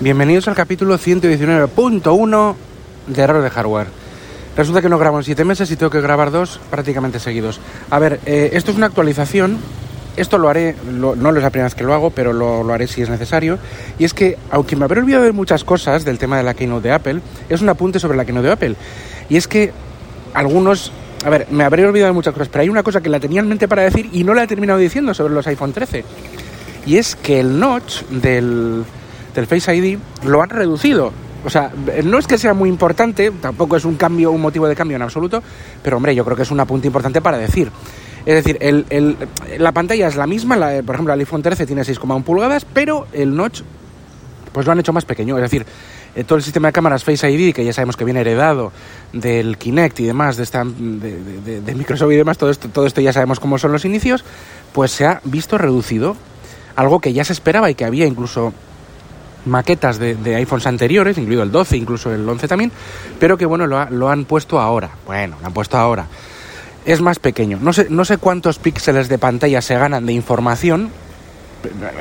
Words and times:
Bienvenidos 0.00 0.48
al 0.48 0.54
capítulo 0.54 0.98
119.1 0.98 2.54
de 3.06 3.22
Error 3.22 3.42
de 3.42 3.50
Hardware. 3.50 3.86
Resulta 4.56 4.80
que 4.82 4.88
no 4.88 4.98
grabo 4.98 5.18
en 5.18 5.24
7 5.24 5.44
meses 5.44 5.70
y 5.70 5.76
tengo 5.76 5.90
que 5.90 6.00
grabar 6.00 6.30
dos 6.30 6.58
prácticamente 6.70 7.20
seguidos. 7.20 7.60
A 7.90 7.98
ver, 7.98 8.18
eh, 8.26 8.50
esto 8.54 8.70
es 8.70 8.76
una 8.76 8.86
actualización. 8.86 9.58
Esto 10.16 10.38
lo 10.38 10.48
haré, 10.48 10.74
lo- 10.90 11.14
no 11.16 11.28
es 11.30 11.42
la 11.42 11.50
primera 11.50 11.66
vez 11.66 11.74
que 11.74 11.84
lo 11.84 11.94
hago, 11.94 12.10
pero 12.10 12.32
lo, 12.32 12.64
lo 12.64 12.72
haré 12.72 12.86
si 12.86 13.02
es 13.02 13.08
necesario. 13.10 13.58
Y 13.98 14.04
es 14.04 14.12
que, 14.14 14.36
aunque 14.50 14.74
me 14.74 14.84
habré 14.84 15.00
olvidado 15.00 15.24
de 15.24 15.32
muchas 15.32 15.64
cosas 15.64 16.04
del 16.04 16.18
tema 16.18 16.36
de 16.38 16.42
la 16.44 16.54
Keynote 16.54 16.88
de 16.88 16.94
Apple, 16.94 17.20
es 17.48 17.60
un 17.60 17.68
apunte 17.68 18.00
sobre 18.00 18.16
la 18.16 18.24
Keynote 18.24 18.46
de 18.46 18.52
Apple. 18.52 18.74
Y 19.28 19.36
es 19.36 19.46
que 19.46 19.72
algunos... 20.34 20.92
A 21.24 21.30
ver, 21.30 21.46
me 21.50 21.64
habré 21.64 21.84
olvidado 21.86 22.08
de 22.08 22.14
muchas 22.14 22.32
cosas, 22.32 22.48
pero 22.48 22.62
hay 22.62 22.70
una 22.70 22.82
cosa 22.82 23.02
que 23.02 23.10
la 23.10 23.20
tenía 23.20 23.40
en 23.40 23.48
mente 23.48 23.68
para 23.68 23.82
decir 23.82 24.08
y 24.12 24.24
no 24.24 24.32
la 24.32 24.44
he 24.44 24.46
terminado 24.46 24.78
diciendo 24.78 25.12
sobre 25.12 25.34
los 25.34 25.46
iPhone 25.46 25.72
13. 25.74 26.04
Y 26.86 26.96
es 26.96 27.14
que 27.14 27.40
el 27.40 27.60
notch 27.60 28.02
del, 28.08 28.84
del 29.34 29.46
Face 29.46 29.74
ID 29.74 29.98
lo 30.24 30.42
han 30.42 30.50
reducido. 30.50 31.12
O 31.44 31.48
sea, 31.50 31.72
no 32.04 32.18
es 32.18 32.26
que 32.26 32.36
sea 32.36 32.52
muy 32.52 32.68
importante, 32.68 33.30
tampoco 33.40 33.76
es 33.76 33.84
un 33.86 33.94
cambio, 33.96 34.30
un 34.30 34.42
motivo 34.42 34.68
de 34.68 34.76
cambio 34.76 34.96
en 34.96 35.02
absoluto, 35.02 35.42
pero 35.82 35.96
hombre, 35.96 36.14
yo 36.14 36.24
creo 36.24 36.36
que 36.36 36.42
es 36.42 36.50
un 36.50 36.60
apunte 36.60 36.86
importante 36.86 37.22
para 37.22 37.38
decir. 37.38 37.70
Es 38.26 38.34
decir, 38.34 38.58
el, 38.60 39.16
la 39.58 39.72
pantalla 39.72 40.06
es 40.08 40.16
la 40.16 40.26
misma, 40.26 40.56
por 40.84 40.94
ejemplo, 40.94 41.14
el 41.14 41.20
iPhone 41.20 41.40
13 41.42 41.64
tiene 41.66 41.80
6,1 41.82 42.22
pulgadas, 42.24 42.66
pero 42.66 43.06
el 43.14 43.34
notch 43.34 43.62
pues 44.52 44.66
lo 44.66 44.72
han 44.72 44.80
hecho 44.80 44.92
más 44.92 45.06
pequeño. 45.06 45.36
Es 45.38 45.42
decir, 45.42 45.64
eh, 46.14 46.24
todo 46.24 46.36
el 46.36 46.42
sistema 46.44 46.68
de 46.68 46.72
cámaras 46.72 47.04
Face 47.04 47.30
ID, 47.30 47.54
que 47.54 47.64
ya 47.64 47.72
sabemos 47.72 47.96
que 47.96 48.04
viene 48.04 48.20
heredado 48.20 48.72
del 49.14 49.56
Kinect 49.56 50.00
y 50.00 50.04
demás, 50.04 50.36
de, 50.36 50.42
esta, 50.42 50.64
de- 50.64 51.60
de 51.62 51.74
Microsoft 51.74 52.12
y 52.12 52.16
demás, 52.16 52.36
todo 52.36 52.50
esto, 52.50 52.68
todo 52.68 52.84
esto 52.84 53.00
ya 53.00 53.12
sabemos 53.14 53.40
cómo 53.40 53.56
son 53.58 53.72
los 53.72 53.86
inicios, 53.86 54.24
pues 54.74 54.90
se 54.90 55.06
ha 55.06 55.22
visto 55.24 55.56
reducido. 55.56 56.16
Algo 56.76 57.00
que 57.00 57.12
ya 57.14 57.24
se 57.24 57.32
esperaba 57.32 57.70
y 57.70 57.74
que 57.74 57.84
había 57.86 58.06
incluso 58.06 58.52
maquetas 59.46 59.98
de, 59.98 60.14
de 60.14 60.36
iPhones 60.36 60.66
anteriores, 60.66 61.16
incluido 61.18 61.42
el 61.42 61.50
12, 61.52 61.76
incluso 61.76 62.12
el 62.12 62.28
11 62.28 62.48
también, 62.48 62.72
pero 63.18 63.36
que 63.38 63.46
bueno, 63.46 63.66
lo, 63.66 63.78
ha- 63.78 63.90
lo 63.90 64.08
han 64.10 64.24
puesto 64.24 64.60
ahora. 64.60 64.90
Bueno, 65.06 65.36
lo 65.40 65.46
han 65.46 65.52
puesto 65.52 65.76
ahora. 65.78 66.06
Es 66.84 67.00
más 67.00 67.18
pequeño. 67.18 67.58
No 67.60 67.72
sé, 67.72 67.86
no 67.90 68.04
sé 68.04 68.16
cuántos 68.18 68.58
píxeles 68.58 69.08
de 69.08 69.18
pantalla 69.18 69.60
se 69.62 69.74
ganan 69.76 70.06
de 70.06 70.12
información, 70.14 70.90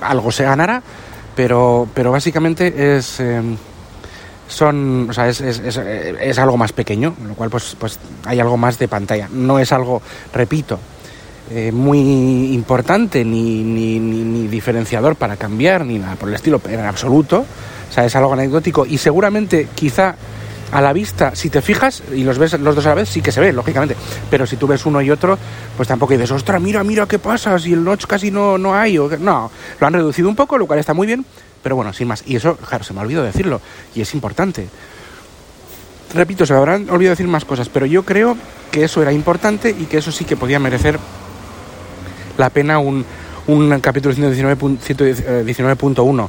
algo 0.00 0.30
se 0.30 0.44
ganará, 0.44 0.82
pero, 1.34 1.88
pero 1.94 2.12
básicamente 2.12 2.96
es... 2.96 3.20
eh, 3.20 3.42
son, 4.48 5.06
o 5.08 5.12
sea, 5.12 5.28
es, 5.28 5.40
es, 5.40 5.60
es, 5.60 5.76
es 5.76 6.38
algo 6.40 6.56
más 6.56 6.72
pequeño, 6.72 7.14
lo 7.24 7.34
cual 7.34 7.50
pues, 7.50 7.76
pues 7.78 8.00
hay 8.26 8.40
algo 8.40 8.56
más 8.56 8.80
de 8.80 8.88
pantalla. 8.88 9.28
No 9.32 9.60
es 9.60 9.70
algo, 9.70 10.02
repito, 10.34 10.78
eh, 11.50 11.72
muy 11.72 11.98
importante 12.54 13.24
ni, 13.24 13.64
ni, 13.64 13.98
ni, 13.98 14.46
diferenciador 14.46 15.16
para 15.16 15.36
cambiar, 15.36 15.84
ni 15.84 15.98
nada 15.98 16.14
por 16.14 16.28
el 16.28 16.36
estilo, 16.36 16.60
en 16.68 16.80
absoluto. 16.80 17.40
O 17.40 17.92
sea, 17.92 18.04
es 18.04 18.14
algo 18.14 18.32
anecdótico 18.32 18.86
y 18.86 18.98
seguramente 18.98 19.66
quizá 19.74 20.14
a 20.70 20.80
la 20.80 20.92
vista, 20.92 21.34
si 21.34 21.50
te 21.50 21.60
fijas 21.60 22.04
y 22.14 22.22
los 22.22 22.38
ves 22.38 22.58
los 22.60 22.76
dos 22.76 22.86
a 22.86 22.90
la 22.90 22.94
vez, 22.94 23.08
sí 23.08 23.20
que 23.20 23.32
se 23.32 23.40
ve, 23.40 23.52
lógicamente. 23.52 23.96
Pero 24.30 24.46
si 24.46 24.56
tú 24.56 24.68
ves 24.68 24.86
uno 24.86 25.02
y 25.02 25.10
otro, 25.10 25.36
pues 25.76 25.88
tampoco 25.88 26.12
dices, 26.12 26.30
ostras, 26.30 26.60
mira, 26.60 26.84
mira 26.84 27.06
qué 27.06 27.18
pasa, 27.18 27.58
si 27.58 27.72
el 27.72 27.82
notch 27.82 28.06
casi 28.06 28.30
no, 28.30 28.56
no 28.56 28.74
hay. 28.74 28.96
O, 28.98 29.08
que-". 29.08 29.18
no, 29.18 29.50
lo 29.80 29.86
han 29.86 29.92
reducido 29.92 30.28
un 30.28 30.36
poco, 30.36 30.56
lo 30.56 30.66
cual 30.66 30.78
está 30.78 30.94
muy 30.94 31.08
bien, 31.08 31.24
pero 31.62 31.74
bueno, 31.74 31.92
sin 31.92 32.06
más. 32.06 32.22
Y 32.26 32.36
eso, 32.36 32.56
claro, 32.56 32.84
se 32.84 32.94
me 32.94 33.00
ha 33.00 33.02
olvidado 33.02 33.26
decirlo, 33.26 33.60
y 33.94 34.02
es 34.02 34.14
importante. 34.14 34.68
Repito, 36.14 36.46
se 36.46 36.52
me 36.52 36.60
habrán 36.60 36.88
olvidado 36.90 37.14
decir 37.14 37.26
más 37.26 37.44
cosas, 37.44 37.68
pero 37.68 37.86
yo 37.86 38.04
creo 38.04 38.36
que 38.70 38.84
eso 38.84 39.02
era 39.02 39.12
importante 39.12 39.70
y 39.70 39.86
que 39.86 39.98
eso 39.98 40.12
sí 40.12 40.24
que 40.24 40.36
podía 40.36 40.60
merecer 40.60 40.98
la 42.40 42.50
pena 42.50 42.78
un, 42.80 43.04
un 43.46 43.80
capítulo 43.80 44.14
119 44.14 44.56
pun- 44.60 44.78
119.1. 44.78 46.28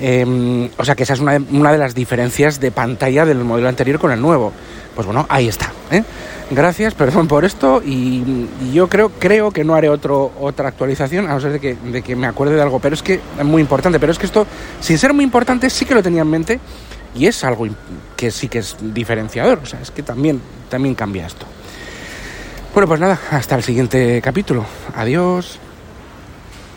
Eh, 0.00 0.70
o 0.76 0.84
sea 0.84 0.94
que 0.94 1.02
esa 1.02 1.14
es 1.14 1.20
una 1.20 1.42
una 1.50 1.72
de 1.72 1.78
las 1.78 1.92
diferencias 1.94 2.60
de 2.60 2.70
pantalla 2.70 3.24
del 3.26 3.38
modelo 3.44 3.68
anterior 3.68 3.98
con 3.98 4.12
el 4.12 4.20
nuevo. 4.20 4.52
Pues 4.94 5.06
bueno, 5.06 5.26
ahí 5.28 5.48
está. 5.48 5.72
¿eh? 5.90 6.02
Gracias, 6.50 6.94
perdón 6.94 7.28
por 7.28 7.44
esto 7.44 7.82
y, 7.84 8.46
y 8.62 8.72
yo 8.72 8.88
creo, 8.88 9.10
creo 9.10 9.50
que 9.50 9.64
no 9.64 9.74
haré 9.74 9.88
otro, 9.90 10.32
otra 10.40 10.68
actualización 10.68 11.26
a 11.26 11.34
no 11.34 11.40
ser 11.40 11.52
de 11.52 11.60
que, 11.60 11.74
de 11.74 12.00
que 12.02 12.16
me 12.16 12.26
acuerde 12.26 12.54
de 12.54 12.62
algo. 12.62 12.78
Pero 12.80 12.94
es 12.94 13.02
que 13.02 13.14
es 13.38 13.44
muy 13.44 13.60
importante. 13.60 14.00
Pero 14.00 14.12
es 14.12 14.18
que 14.18 14.26
esto, 14.26 14.46
sin 14.80 14.98
ser 14.98 15.12
muy 15.12 15.24
importante, 15.24 15.68
sí 15.70 15.84
que 15.84 15.94
lo 15.94 16.02
tenía 16.02 16.22
en 16.22 16.30
mente 16.30 16.58
y 17.14 17.26
es 17.26 17.42
algo 17.44 17.66
que 18.16 18.30
sí 18.30 18.48
que 18.48 18.58
es 18.60 18.76
diferenciador. 18.80 19.60
O 19.62 19.66
sea, 19.66 19.80
es 19.80 19.90
que 19.90 20.02
también, 20.02 20.40
también 20.68 20.94
cambia 20.94 21.26
esto. 21.26 21.44
Bueno, 22.78 22.86
pues 22.86 23.00
nada, 23.00 23.18
hasta 23.32 23.56
el 23.56 23.64
siguiente 23.64 24.22
capítulo. 24.22 24.64
Adiós. 24.94 25.58